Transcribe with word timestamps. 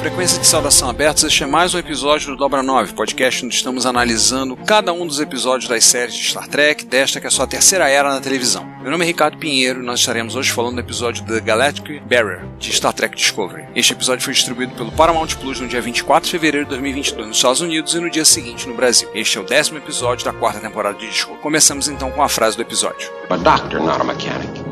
Frequência 0.00 0.40
de 0.40 0.46
saudação 0.46 0.88
aberta, 0.88 1.26
este 1.26 1.42
é 1.42 1.46
mais 1.46 1.74
um 1.74 1.78
episódio 1.78 2.28
do 2.28 2.36
Dobra 2.36 2.62
9, 2.62 2.92
podcast 2.92 3.44
onde 3.44 3.54
estamos 3.54 3.84
analisando 3.84 4.56
cada 4.56 4.92
um 4.92 5.04
dos 5.04 5.18
episódios 5.18 5.68
das 5.68 5.84
séries 5.84 6.14
de 6.14 6.22
Star 6.22 6.46
Trek, 6.46 6.84
desta 6.86 7.18
que 7.18 7.26
é 7.26 7.28
a 7.28 7.30
sua 7.30 7.48
terceira 7.48 7.88
era 7.88 8.08
na 8.08 8.20
televisão. 8.20 8.64
Meu 8.80 8.92
nome 8.92 9.04
é 9.04 9.08
Ricardo 9.08 9.38
Pinheiro 9.38 9.82
e 9.82 9.84
nós 9.84 9.98
estaremos 9.98 10.36
hoje 10.36 10.52
falando 10.52 10.76
do 10.76 10.80
episódio 10.80 11.24
The 11.24 11.40
Galactic 11.40 12.00
Barrier, 12.02 12.44
de 12.58 12.72
Star 12.72 12.92
Trek 12.92 13.16
Discovery. 13.16 13.66
Este 13.74 13.92
episódio 13.92 14.24
foi 14.24 14.34
distribuído 14.34 14.72
pelo 14.74 14.92
Paramount 14.92 15.34
Plus 15.40 15.60
no 15.60 15.66
dia 15.66 15.80
24 15.80 16.26
de 16.26 16.30
fevereiro 16.30 16.64
de 16.66 16.70
2022 16.70 17.26
nos 17.26 17.36
Estados 17.36 17.60
Unidos 17.60 17.94
e 17.94 18.00
no 18.00 18.08
dia 18.08 18.24
seguinte 18.24 18.68
no 18.68 18.74
Brasil. 18.74 19.08
Este 19.14 19.36
é 19.36 19.40
o 19.40 19.44
décimo 19.44 19.78
episódio 19.78 20.24
da 20.24 20.32
quarta 20.32 20.60
temporada 20.60 20.96
de 20.96 21.08
Discovery. 21.08 21.42
Começamos 21.42 21.88
então 21.88 22.10
com 22.12 22.22
a 22.22 22.28
frase 22.28 22.56
do 22.56 22.62
episódio. 22.62 23.10
A 23.28 23.36
doctor, 23.36 23.80
not 23.80 24.00
a 24.00 24.04
mechanic. 24.04 24.67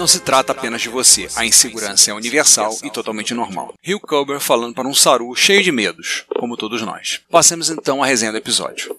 Não 0.00 0.06
se 0.06 0.20
trata 0.20 0.52
apenas 0.52 0.80
de 0.80 0.88
você. 0.88 1.28
A 1.36 1.44
insegurança 1.44 2.10
é 2.10 2.14
universal 2.14 2.74
e 2.82 2.88
totalmente 2.88 3.34
normal. 3.34 3.74
Hugh 3.86 4.00
Culber 4.00 4.40
falando 4.40 4.74
para 4.74 4.88
um 4.88 4.94
Saru 4.94 5.34
cheio 5.36 5.62
de 5.62 5.70
medos, 5.70 6.24
como 6.38 6.56
todos 6.56 6.80
nós. 6.80 7.20
Passemos 7.30 7.68
então 7.68 8.02
à 8.02 8.06
resenha 8.06 8.32
do 8.32 8.38
episódio. 8.38 8.96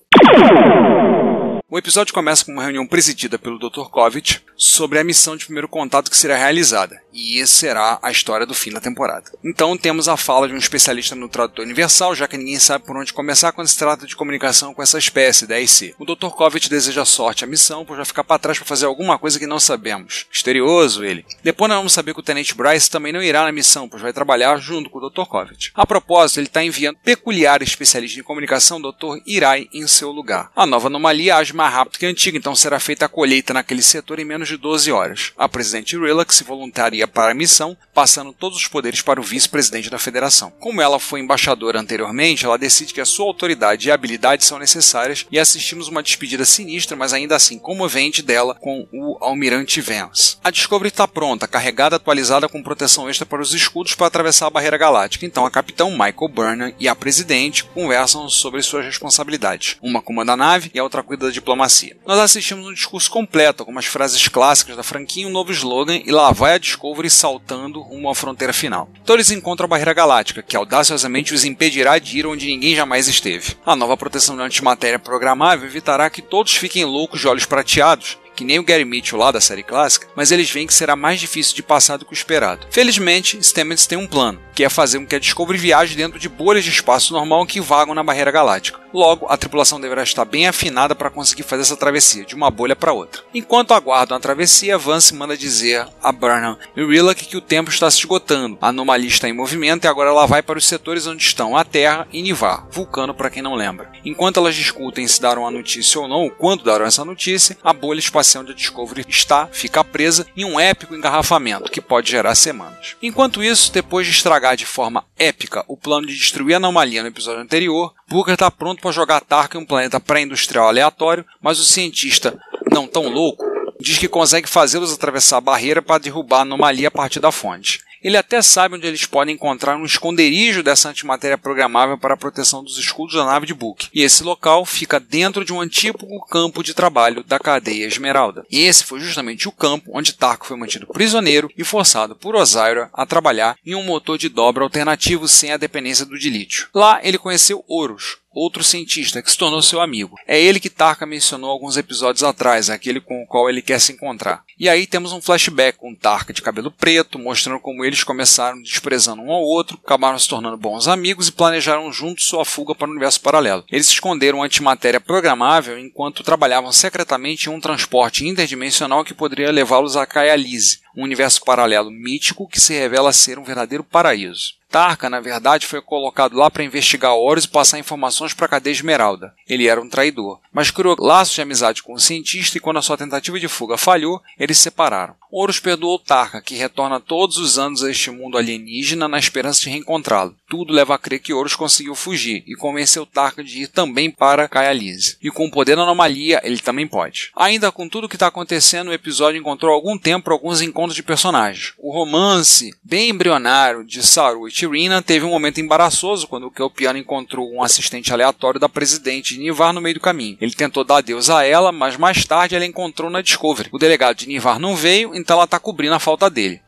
O 1.67 1.75
episódio 1.75 2.13
começa 2.13 2.45
com 2.45 2.52
uma 2.52 2.61
reunião 2.61 2.85
presidida 2.85 3.39
pelo 3.39 3.58
Dr. 3.58 3.89
Kovic 3.89 4.41
sobre 4.55 4.99
a 4.99 5.03
missão 5.03 5.35
de 5.35 5.45
primeiro 5.45 5.67
contato 5.67 6.11
que 6.11 6.17
será 6.17 6.38
realizada, 6.38 7.02
e 7.14 7.45
será 7.45 8.00
a 8.02 8.12
história 8.12 8.45
do 8.45 8.54
fim 8.54 8.72
da 8.72 8.80
temporada. 8.80 9.31
Então 9.44 9.78
temos 9.78 10.08
a 10.08 10.17
fala 10.17 10.48
de 10.48 10.54
um 10.54 10.58
especialista 10.58 11.16
no 11.16 11.30
tradutor 11.30 11.66
universal, 11.66 12.16
já 12.16 12.28
que 12.28 12.38
ninguém 12.38 12.59
sabe 12.59 12.86
por 12.86 12.95
onde 12.95 13.14
começar 13.14 13.52
quando 13.52 13.67
se 13.67 13.78
trata 13.78 14.06
de 14.06 14.16
comunicação 14.16 14.73
com 14.73 14.81
essa 14.81 14.98
espécie 14.98 15.45
da 15.45 15.59
IC. 15.59 15.95
O 16.00 16.06
Dr. 16.06 16.30
Kovic 16.30 16.70
deseja 16.70 17.06
sorte 17.06 17.44
à 17.44 17.48
missão, 17.48 17.86
por 17.86 17.98
já 17.98 18.06
ficar 18.06 18.23
para 18.23 18.39
trás 18.39 18.58
para 18.58 18.67
fazer 18.67 18.86
alguma 18.86 19.17
coisa 19.17 19.39
que 19.39 19.48
não 19.48 19.59
sabemos. 19.59 20.26
Misterioso 20.32 21.04
ele. 21.04 21.26
Depois 21.44 21.70
nós 21.70 21.78
vamos 21.78 21.94
saber 21.94 22.14
que 22.14 22.20
o 22.20 22.23
Tenente 22.23 22.56
Bryce 22.56 22.89
também 22.89 23.14
não 23.14 23.22
irá 23.22 23.44
na 23.44 23.52
missão, 23.52 23.89
pois 23.89 24.02
vai 24.02 24.14
trabalhar 24.14 24.58
junto 24.58 24.89
com 24.89 25.00
o 25.00 25.09
Dr. 25.09 25.26
Kovic. 25.26 25.72
A 25.76 25.86
propósito, 25.86 26.39
ele 26.39 26.48
está 26.48 26.64
enviando 26.64 26.98
peculiar 27.04 27.62
especialista 27.62 28.20
em 28.20 28.23
comunicação, 28.23 28.82
Dr. 28.82 29.22
Irai, 29.26 29.67
em 29.73 29.88
seu 29.88 30.12
lugar. 30.12 30.52
A 30.56 30.66
nova 30.66 30.88
anomalia 30.88 31.38
age 31.38 31.54
mais 31.54 31.73
rápido 31.73 31.98
que 31.98 32.06
a 32.06 32.09
antiga, 32.09 32.38
então 32.38 32.56
será 32.56 32.80
feita 32.80 33.06
a 33.06 33.09
colheita 33.09 33.54
naquele 33.54 33.82
setor 33.82 34.20
em 34.20 34.26
menos 34.26 34.48
de 34.48 34.58
12 34.58 34.92
horas. 34.92 35.33
A 35.38 35.50
presidente 35.50 35.98
Rilak 35.98 36.33
se 36.33 36.44
voluntaria 36.44 37.01
para 37.08 37.32
a 37.32 37.36
missão, 37.36 37.78
passando 37.94 38.34
todos 38.34 38.58
os 38.58 38.67
poderes 38.67 39.02
para 39.02 39.20
o 39.20 39.23
vice-presidente 39.23 39.89
da 39.89 40.00
federação. 40.00 40.52
Como 40.60 40.82
ela 40.82 41.00
foi 41.00 41.20
embaixadora 41.20 41.80
anteriormente, 41.80 42.45
ela 42.45 42.58
decide 42.58 42.94
que 42.94 43.02
a 43.02 43.06
sua 43.06 43.26
autoridade 43.26 43.88
e 43.88 43.92
habilidade 43.92 44.45
são 44.45 44.60
necessárias 44.60 45.26
e 45.32 45.39
assistimos 45.39 45.88
uma 45.88 46.04
despedida 46.04 46.45
sinistra, 46.45 46.95
mas 46.98 47.14
ainda 47.14 47.36
assim 47.36 47.60
comovente 47.60 48.22
dela 48.22 48.56
com 48.56 48.88
o 48.92 49.17
almirante 49.22 49.82
Vance. 49.82 50.38
A 50.44 50.52
Discovery 50.52 50.89
está 50.89 51.08
pronta, 51.08 51.48
carregada, 51.48 51.95
atualizada 51.95 52.50
com 52.50 52.64
proteção 52.64 53.10
extra 53.10 53.26
para 53.26 53.42
os 53.42 53.54
escudos 53.54 53.95
para 53.95 54.08
atravessar 54.08 54.48
a 54.48 54.52
barreira 54.52 54.78
galáctica. 54.78 55.26
Então 55.26 55.45
a 55.45 55.52
capitão 55.52 55.92
Michael 55.92 56.30
Burnham 56.30 56.73
e 56.80 56.88
a 56.88 56.95
presidente 56.95 57.64
conversam 57.64 58.30
sobre 58.30 58.62
suas 58.62 58.86
responsabilidades. 58.86 59.78
Uma 59.82 60.02
comanda 60.02 60.33
a 60.33 60.38
nave 60.38 60.72
e 60.73 60.80
a 60.80 60.83
outra 60.83 61.04
cuida 61.04 61.28
da 61.28 61.32
diplomacia. 61.32 61.98
Nós 62.06 62.20
assistimos 62.20 62.68
um 62.68 62.73
discurso 62.73 63.10
completo, 63.10 63.66
com 63.66 63.72
umas 63.72 63.86
frases 63.86 64.28
clássicas 64.28 64.78
da 64.78 64.83
franquia, 64.83 65.28
um 65.28 65.32
novo 65.32 65.52
slogan 65.52 66.02
e 66.06 66.12
lá 66.12 66.32
vai 66.32 66.54
a 66.54 66.58
Discovery 66.58 66.90
saltando 67.09 67.81
rumo 67.81 68.09
à 68.09 68.15
fronteira 68.15 68.53
final. 68.53 68.89
Então 69.02 69.15
eles 69.15 69.31
encontram 69.31 69.65
a 69.65 69.67
barreira 69.67 69.93
galáctica, 69.93 70.41
que 70.41 70.55
audaciosamente 70.55 71.33
os 71.33 71.43
impedirá 71.43 71.99
de 71.99 72.17
ir 72.17 72.25
onde 72.25 72.47
ninguém 72.47 72.75
jamais 72.75 73.07
esteve. 73.07 73.55
A 73.65 73.75
nova 73.75 73.97
proteção 73.97 74.35
de 74.35 74.41
antimatéria 74.41 74.99
programável 74.99 75.67
evitará 75.67 76.09
que 76.09 76.21
todos 76.21 76.55
fiquem 76.55 76.85
loucos 76.85 77.19
de 77.19 77.27
olhos 77.27 77.45
prateados 77.45 78.17
que 78.41 78.45
nem 78.45 78.57
o 78.57 78.63
Gary 78.63 78.85
Mitchell 78.85 79.19
lá 79.19 79.29
da 79.31 79.39
série 79.39 79.61
clássica, 79.61 80.07
mas 80.15 80.31
eles 80.31 80.49
veem 80.49 80.65
que 80.65 80.73
será 80.73 80.95
mais 80.95 81.19
difícil 81.19 81.55
de 81.55 81.61
passar 81.61 81.97
do 81.97 82.05
que 82.05 82.11
o 82.11 82.15
esperado. 82.15 82.65
Felizmente, 82.71 83.37
Stamets 83.43 83.85
tem 83.85 83.97
um 83.97 84.08
plano, 84.08 84.39
que 84.55 84.63
é 84.63 84.69
fazer 84.69 84.97
com 84.97 85.05
que 85.05 85.15
a 85.15 85.19
Discovery 85.19 85.59
viaje 85.59 85.95
dentro 85.95 86.19
de 86.19 86.27
bolhas 86.27 86.63
de 86.63 86.71
espaço 86.71 87.13
normal 87.13 87.45
que 87.45 87.61
vagam 87.61 87.93
na 87.93 88.02
barreira 88.02 88.31
galáctica. 88.31 88.80
Logo, 88.93 89.27
a 89.29 89.37
tripulação 89.37 89.79
deverá 89.79 90.03
estar 90.03 90.25
bem 90.25 90.47
afinada 90.47 90.93
para 90.93 91.09
conseguir 91.09 91.43
fazer 91.43 91.61
essa 91.61 91.77
travessia 91.77 92.25
de 92.25 92.35
uma 92.35 92.52
bolha 92.52 92.75
para 92.75 92.93
outra. 92.93 93.23
Enquanto 93.33 93.73
aguardam 93.73 94.17
a 94.17 94.19
travessia, 94.19 94.77
Vance 94.77 95.13
manda 95.13 95.37
dizer 95.37 95.87
a 96.02 96.11
Burnham 96.11 96.57
e 96.75 96.83
Rillock 96.83 97.25
que 97.25 97.37
o 97.37 97.41
tempo 97.41 97.69
está 97.69 97.89
se 97.89 97.99
esgotando. 97.99 98.57
A 98.61 98.69
anomalia 98.69 99.07
está 99.07 99.29
em 99.29 99.33
movimento 99.33 99.85
e 99.85 99.87
agora 99.87 100.09
ela 100.09 100.25
vai 100.25 100.41
para 100.41 100.57
os 100.57 100.65
setores 100.65 101.07
onde 101.07 101.23
estão 101.23 101.55
a 101.55 101.63
Terra 101.63 102.07
e 102.11 102.21
Nivar, 102.21 102.67
vulcano 102.71 103.13
para 103.13 103.29
quem 103.29 103.41
não 103.41 103.55
lembra. 103.55 103.91
Enquanto 104.03 104.39
elas 104.39 104.55
discutem 104.55 105.08
se 105.08 105.21
darão 105.21 105.47
a 105.47 105.52
notícia 105.52 105.99
ou 105.99 106.08
não, 106.08 106.21
ou 106.21 106.31
quando 106.31 106.63
darão 106.63 106.85
essa 106.85 107.05
notícia, 107.05 107.58
a 107.63 107.73
bolha 107.73 107.99
espacial 107.99 108.43
a 108.43 108.53
Discovery 108.53 109.05
está 109.08 109.47
fica 109.47 109.83
presa 109.83 110.25
em 110.35 110.45
um 110.45 110.59
épico 110.59 110.95
engarrafamento 110.95 111.69
que 111.71 111.81
pode 111.81 112.09
gerar 112.09 112.35
semanas. 112.35 112.95
Enquanto 113.02 113.43
isso, 113.43 113.71
depois 113.71 114.05
de 114.08 114.13
estragar 114.13 114.55
de 114.55 114.65
forma 114.65 115.05
épica 115.17 115.63
o 115.67 115.77
plano 115.77 116.08
de 116.08 116.15
destruir 116.15 116.55
a 116.55 116.58
anomalia 116.58 117.02
no 117.02 117.09
episódio 117.09 117.41
anterior, 117.41 117.93
Booker 118.11 118.33
está 118.33 118.52
pronto 118.52 118.82
para 118.82 118.92
jogar 118.92 119.22
Tark 119.22 119.55
em 119.55 119.60
um 119.60 119.66
planeta 119.66 119.98
pré-industrial 119.98 120.67
aleatório, 120.67 121.26
mas 121.42 121.60
o 121.60 121.64
cientista, 121.64 122.38
não 122.70 122.86
tão 122.86 123.08
louco, 123.08 123.45
diz 123.80 123.98
que 123.98 124.10
consegue 124.10 124.49
fazê-los 124.49 124.94
atravessar 124.94 125.38
a 125.38 125.42
barreira 125.42 125.82
para 125.82 125.98
derrubar 125.98 126.39
a 126.39 126.42
anomalia 126.42 126.89
a 126.89 126.92
partir 126.92 127.21
da 127.21 127.32
fonte. 127.32 127.80
Ele 128.04 128.18
até 128.18 128.42
sabe 128.42 128.75
onde 128.75 128.88
eles 128.88 129.06
podem 129.06 129.36
encontrar 129.36 129.78
um 129.78 129.86
esconderijo 129.86 130.63
dessa 130.63 130.89
antimatéria 130.89 131.38
programável 131.38 131.98
para 131.98 132.16
a 132.16 132.18
proteção 132.18 132.63
dos 132.63 132.78
escudos 132.78 133.16
da 133.16 133.25
nave 133.25 133.45
de 133.45 133.54
Book. 133.54 133.88
E 133.94 134.01
esse 134.01 134.24
local 134.24 134.66
fica 134.66 135.00
dentro 135.00 135.45
de 135.45 135.54
um 135.54 135.62
antigo 135.62 136.00
campo 136.28 136.63
de 136.63 136.74
trabalho 136.74 137.24
da 137.24 137.39
cadeia 137.39 137.86
Esmeralda. 137.86 138.45
E 138.50 138.60
esse 138.60 138.84
foi 138.84 139.00
justamente 139.00 139.48
o 139.48 139.51
campo 139.51 139.92
onde 139.94 140.13
Tarko 140.13 140.45
foi 140.45 140.57
mantido 140.57 140.88
prisioneiro 140.88 141.50
e 141.57 141.63
forçado 141.63 142.16
por 142.16 142.36
Ozyra 142.36 142.89
a 142.94 143.06
trabalhar 143.06 143.56
em 143.66 143.75
um 143.75 143.84
motor 143.84 144.18
de 144.18 144.30
dobra 144.30 144.63
alternativo 144.63 145.28
sem 145.28 145.51
a 145.51 145.57
dependência 145.57 146.06
do 146.06 146.18
dilítio. 146.18 146.69
Lá 146.74 147.00
ele 147.04 147.18
conheceu 147.18 147.63
Horus, 147.68 148.18
outro 148.33 148.63
cientista 148.63 149.22
que 149.22 149.31
se 149.31 149.38
tornou 149.38 149.62
seu 149.62 149.81
amigo. 149.81 150.16
É 150.28 150.39
ele 150.39 150.60
que 150.60 150.69
Tarka 150.69 151.06
mencionou 151.06 151.50
alguns 151.50 151.78
episódios 151.78 152.24
atrás, 152.24 152.69
aquele 152.69 153.01
com 153.01 153.22
o 153.22 153.28
qual 153.28 153.50
ele 153.50 153.62
quer 153.62 153.80
se 153.80 153.92
encontrar. 153.92 154.44
E 154.62 154.69
aí 154.69 154.86
temos 154.86 155.12
um 155.12 155.19
flashback 155.19 155.80
com 155.80 155.95
Tarka 155.95 156.31
de 156.31 156.39
cabelo 156.39 156.69
preto, 156.69 157.18
mostrando 157.18 157.60
como 157.60 157.83
eles 157.83 158.04
começaram 158.04 158.62
desprezando 158.62 159.19
um 159.19 159.31
ao 159.31 159.42
outro, 159.42 159.80
acabaram 159.83 160.19
se 160.19 160.30
tornando 160.30 160.56
bons 160.56 160.88
amigos 160.88 161.30
e 161.30 161.31
planejaram 161.31 161.91
juntos 161.91 162.27
sua 162.27 162.45
fuga 162.45 162.75
para 162.75 162.88
o 162.88 162.91
universo 162.91 163.19
paralelo. 163.21 163.65
Eles 163.71 163.88
esconderam 163.88 164.44
antimatéria 164.44 165.01
programável 165.01 165.80
enquanto 165.80 166.21
trabalhavam 166.21 166.71
secretamente 166.71 167.50
em 167.50 167.51
um 167.51 167.59
transporte 167.59 168.27
interdimensional 168.27 169.03
que 169.03 169.15
poderia 169.15 169.51
levá-los 169.51 169.97
a 169.97 170.06
Kayalise, 170.06 170.81
um 170.95 171.06
universo 171.06 171.44
paralelo 171.44 171.89
mítico 171.89 172.47
que 172.47 172.62
se 172.62 172.77
revela 172.77 173.12
ser 173.12 173.39
um 173.39 173.44
verdadeiro 173.44 173.83
paraíso. 173.83 174.60
Tarka, 174.71 175.09
na 175.09 175.19
verdade, 175.19 175.68
foi 175.68 175.81
colocado 175.81 176.38
lá 176.38 176.50
para 176.50 176.63
investigar 176.63 177.13
Horus 177.13 177.44
e 177.44 177.50
passar 177.50 177.77
informações 177.77 178.33
para 178.33 178.45
a 178.45 178.50
cadeia 178.50 178.71
Esmeralda. 178.71 179.33
Ele 179.45 179.68
era 179.68 179.81
um 179.81 179.89
traidor, 179.89 180.39
mas 180.53 180.71
criou 180.71 180.95
laços 180.97 181.35
de 181.35 181.41
amizade 181.41 181.83
com 181.83 181.94
o 181.94 182.00
cientista 182.00 182.57
e 182.57 182.62
quando 182.62 182.77
a 182.77 182.81
sua 182.81 182.97
tentativa 182.97 183.38
de 183.38 183.50
fuga 183.50 183.77
falhou, 183.77 184.21
eles 184.39 184.57
se 184.57 184.63
separaram. 184.63 185.15
Horus 185.29 185.59
perdoou 185.59 186.00
Tarka, 186.00 186.41
que 186.41 186.56
retorna 186.56 187.01
todos 187.01 187.38
os 187.38 187.59
anos 187.59 187.83
a 187.83 187.91
este 187.91 188.09
mundo 188.09 188.38
alienígena 188.38 189.09
na 189.09 189.19
esperança 189.19 189.62
de 189.62 189.69
reencontrá-lo. 189.69 190.35
Tudo 190.51 190.74
leva 190.74 190.94
a 190.95 190.98
crer 190.98 191.21
que 191.21 191.33
Horus 191.33 191.56
conseguiu 191.56 191.95
fugir 191.95 192.44
e 192.45 192.57
convenceu 192.57 193.06
Tarka 193.06 193.42
de 193.42 193.62
ir 193.62 193.68
também 193.68 194.12
para 194.12 194.50
Kael'thas. 194.50 195.15
E 195.24 195.31
com 195.31 195.45
o 195.45 195.50
poder 195.50 195.77
da 195.77 195.83
anomalia, 195.83 196.42
ele 196.44 196.59
também 196.59 196.86
pode. 196.86 197.31
Ainda 197.38 197.71
com 197.71 197.88
tudo 197.88 198.03
o 198.03 198.09
que 198.09 198.18
está 198.18 198.27
acontecendo, 198.27 198.89
o 198.89 198.94
episódio 198.94 199.39
encontrou 199.39 199.74
algum 199.74 199.98
tempo 199.98 200.25
para 200.25 200.33
alguns 200.33 200.59
encontros 200.59 200.94
de 200.98 201.03
personagens. 201.03 201.71
O 201.77 201.94
romance 201.94 202.75
bem 202.83 203.12
embrionário 203.12 203.86
de 203.86 204.06
Saru 204.06 204.45
e 204.45 204.51
Tirina 204.51 205.01
teve 205.01 205.25
um 205.25 205.30
momento 205.30 205.62
embaraçoso 205.62 206.27
quando 206.27 206.48
o 206.48 206.51
Kelpiano 206.51 207.00
encontrou 207.00 207.50
um 207.50 207.63
assistente 207.63 208.12
aleatório 208.12 208.59
da 208.59 208.68
presidente 208.68 209.38
Nivar 209.38 209.71
no 209.71 209.80
meio 209.80 209.95
do 209.95 210.01
caminho. 210.01 210.38
Ele 210.42 210.51
tentou 210.51 210.83
dar 210.83 210.97
adeus 210.97 211.30
a 211.30 211.45
ela, 211.45 211.71
mas 211.71 211.95
mais 211.95 212.25
tarde 212.25 212.56
ela 212.56 212.65
encontrou 212.65 213.09
na 213.09 213.21
Discovery. 213.21 213.69
O 213.71 213.80
delegado 213.80 214.18
de 214.18 214.27
Nivar 214.27 214.59
não 214.59 214.75
veio, 214.75 215.15
então 215.15 215.38
ela 215.38 215.45
está 215.45 215.57
cobrindo 215.57 215.95
a 215.95 216.00
falta 216.00 216.30
dele. 216.30 216.59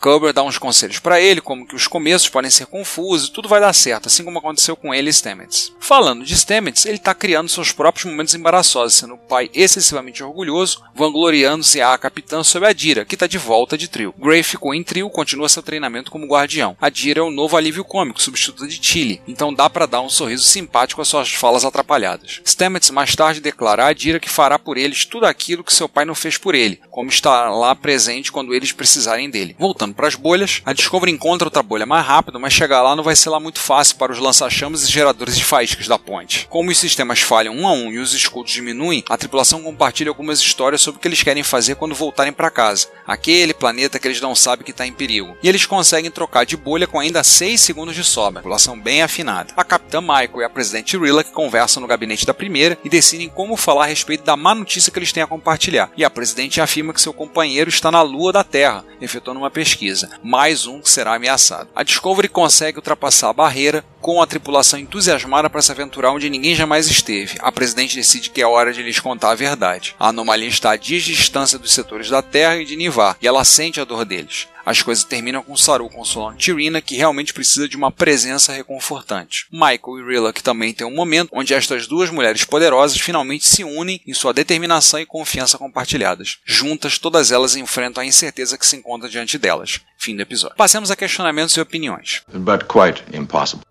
Culber 0.00 0.32
dá 0.32 0.42
uns 0.42 0.58
conselhos 0.58 0.98
para 0.98 1.20
ele, 1.20 1.40
como 1.40 1.66
que 1.66 1.74
os 1.74 1.86
começos 1.86 2.28
podem 2.28 2.50
ser 2.50 2.66
confusos, 2.66 3.28
tudo 3.28 3.48
vai 3.48 3.60
dar 3.60 3.72
certo, 3.72 4.06
assim 4.06 4.24
como 4.24 4.38
aconteceu 4.38 4.76
com 4.76 4.94
ele 4.94 5.10
e 5.10 5.12
Stamets. 5.12 5.72
Falando 5.80 6.24
de 6.24 6.36
Stamets, 6.36 6.86
ele 6.86 6.96
está 6.96 7.14
criando 7.14 7.48
seus 7.48 7.72
próprios 7.72 8.04
momentos 8.04 8.34
embaraçosos, 8.34 8.96
sendo 8.96 9.14
o 9.14 9.18
pai 9.18 9.50
excessivamente 9.52 10.22
orgulhoso, 10.22 10.82
vangloriando-se 10.94 11.80
a 11.80 11.96
capitã 11.98 12.42
sobre 12.42 12.68
a 12.68 12.72
Dira, 12.72 13.04
que 13.04 13.14
está 13.14 13.26
de 13.26 13.38
volta 13.38 13.76
de 13.76 13.88
trio. 13.88 14.14
Gray 14.18 14.42
ficou 14.42 14.74
em 14.74 14.82
trio, 14.82 15.10
continua 15.10 15.48
seu 15.48 15.62
treinamento 15.62 16.10
como 16.10 16.26
guardião. 16.26 16.76
A 16.80 16.88
Dira 16.88 17.20
é 17.20 17.22
o 17.22 17.30
novo 17.30 17.56
alívio 17.56 17.84
cômico, 17.84 18.22
substituto 18.22 18.66
de 18.66 18.78
Tilly, 18.78 19.20
então 19.26 19.52
dá 19.52 19.68
para 19.68 19.86
dar 19.86 20.00
um 20.00 20.08
sorriso 20.08 20.44
simpático 20.44 21.02
às 21.02 21.08
suas 21.08 21.32
falas 21.32 21.64
atrapalhadas. 21.64 22.40
Stamets 22.44 22.90
mais 22.90 23.14
tarde 23.14 23.40
declara 23.40 23.86
a 23.86 23.92
Dira 23.92 24.20
que 24.20 24.30
fará 24.30 24.58
por 24.58 24.76
eles 24.76 25.04
tudo 25.04 25.26
aquilo 25.26 25.64
que 25.64 25.74
seu 25.74 25.88
pai 25.88 26.04
não 26.04 26.14
fez 26.14 26.36
por 26.36 26.54
ele, 26.54 26.80
como 26.90 27.10
estar 27.10 27.50
lá 27.50 27.74
presente 27.74 28.30
quando 28.30 28.54
eles 28.54 28.72
precisarem 28.72 29.17
dele. 29.26 29.56
Voltando 29.58 29.94
para 29.94 30.06
as 30.06 30.14
bolhas, 30.14 30.60
a 30.66 30.74
Discovery 30.74 31.10
encontra 31.10 31.46
outra 31.46 31.62
bolha 31.62 31.86
mais 31.86 32.04
rápido, 32.04 32.38
mas 32.38 32.52
chegar 32.52 32.82
lá 32.82 32.94
não 32.94 33.02
vai 33.02 33.16
ser 33.16 33.30
lá 33.30 33.40
muito 33.40 33.58
fácil 33.58 33.96
para 33.96 34.12
os 34.12 34.18
lança-chamas 34.18 34.82
e 34.82 34.92
geradores 34.92 35.34
de 35.34 35.44
faíscas 35.44 35.88
da 35.88 35.98
ponte. 35.98 36.46
Como 36.50 36.70
os 36.70 36.76
sistemas 36.76 37.20
falham 37.20 37.54
um 37.54 37.66
a 37.66 37.72
um 37.72 37.90
e 37.90 37.98
os 37.98 38.12
escudos 38.12 38.52
diminuem, 38.52 39.02
a 39.08 39.16
tripulação 39.16 39.62
compartilha 39.62 40.10
algumas 40.10 40.40
histórias 40.40 40.82
sobre 40.82 40.98
o 40.98 41.00
que 41.00 41.08
eles 41.08 41.22
querem 41.22 41.42
fazer 41.42 41.76
quando 41.76 41.94
voltarem 41.94 42.34
para 42.34 42.50
casa, 42.50 42.88
aquele 43.06 43.54
planeta 43.54 43.98
que 43.98 44.06
eles 44.06 44.20
não 44.20 44.34
sabem 44.34 44.64
que 44.64 44.72
está 44.72 44.86
em 44.86 44.92
perigo. 44.92 45.36
E 45.42 45.48
eles 45.48 45.64
conseguem 45.64 46.10
trocar 46.10 46.44
de 46.44 46.56
bolha 46.56 46.86
com 46.86 47.00
ainda 47.00 47.24
6 47.24 47.58
segundos 47.60 47.94
de 47.94 48.04
sobra, 48.04 48.40
tripulação 48.40 48.78
bem 48.78 49.02
afinada. 49.02 49.54
A 49.56 49.64
capitã 49.64 50.00
Michael 50.00 50.42
e 50.42 50.44
a 50.44 50.50
presidente 50.50 50.98
Rilla 50.98 51.24
que 51.24 51.32
conversam 51.32 51.80
no 51.80 51.86
gabinete 51.86 52.26
da 52.26 52.34
primeira 52.34 52.76
e 52.84 52.88
decidem 52.88 53.28
como 53.28 53.56
falar 53.56 53.84
a 53.84 53.88
respeito 53.88 54.24
da 54.24 54.36
má 54.36 54.54
notícia 54.54 54.90
que 54.90 54.98
eles 54.98 55.12
têm 55.12 55.22
a 55.22 55.26
compartilhar. 55.26 55.90
E 55.96 56.04
a 56.04 56.10
presidente 56.10 56.60
afirma 56.60 56.92
que 56.92 57.00
seu 57.00 57.12
companheiro 57.12 57.70
está 57.70 57.90
na 57.90 58.02
lua 58.02 58.32
da 58.32 58.42
Terra, 58.42 58.84
efetuando 59.00 59.40
uma 59.40 59.50
pesquisa. 59.50 60.10
Mais 60.22 60.66
um 60.66 60.80
que 60.80 60.90
será 60.90 61.14
ameaçado. 61.14 61.68
A 61.74 61.82
Discovery 61.82 62.28
consegue 62.28 62.78
ultrapassar 62.78 63.30
a 63.30 63.32
barreira 63.32 63.84
com 64.00 64.22
a 64.22 64.26
tripulação 64.26 64.78
entusiasmada 64.78 65.50
para 65.50 65.62
se 65.62 65.72
aventurar 65.72 66.12
onde 66.12 66.30
ninguém 66.30 66.54
jamais 66.54 66.88
esteve. 66.88 67.38
A 67.40 67.50
presidente 67.50 67.96
decide 67.96 68.30
que 68.30 68.40
é 68.40 68.46
hora 68.46 68.72
de 68.72 68.82
lhes 68.82 69.00
contar 69.00 69.30
a 69.30 69.34
verdade. 69.34 69.94
A 69.98 70.08
anomalia 70.08 70.48
está 70.48 70.72
a 70.72 70.76
distância 70.76 71.58
dos 71.58 71.72
setores 71.72 72.08
da 72.08 72.22
Terra 72.22 72.56
e 72.56 72.64
de 72.64 72.76
Nivar, 72.76 73.16
e 73.20 73.26
ela 73.26 73.44
sente 73.44 73.80
a 73.80 73.84
dor 73.84 74.04
deles. 74.04 74.48
As 74.68 74.82
coisas 74.82 75.02
terminam 75.02 75.42
com 75.42 75.56
Saru 75.56 75.88
consolando 75.88 76.36
Tirina, 76.36 76.82
que 76.82 76.94
realmente 76.94 77.32
precisa 77.32 77.66
de 77.66 77.74
uma 77.74 77.90
presença 77.90 78.52
reconfortante. 78.52 79.46
Michael 79.50 79.98
e 79.98 80.06
Rilla, 80.06 80.30
também 80.30 80.74
tem 80.74 80.86
um 80.86 80.94
momento 80.94 81.30
onde 81.32 81.54
estas 81.54 81.86
duas 81.86 82.10
mulheres 82.10 82.44
poderosas 82.44 83.00
finalmente 83.00 83.48
se 83.48 83.64
unem 83.64 83.98
em 84.06 84.12
sua 84.12 84.34
determinação 84.34 85.00
e 85.00 85.06
confiança 85.06 85.56
compartilhadas. 85.56 86.36
Juntas, 86.44 86.98
todas 86.98 87.32
elas 87.32 87.56
enfrentam 87.56 88.02
a 88.02 88.06
incerteza 88.06 88.58
que 88.58 88.66
se 88.66 88.76
encontra 88.76 89.08
diante 89.08 89.38
delas. 89.38 89.80
Fim 89.96 90.14
do 90.14 90.22
episódio. 90.22 90.56
Passemos 90.56 90.90
a 90.90 90.96
questionamentos 90.96 91.56
e 91.56 91.60
opiniões. 91.60 92.22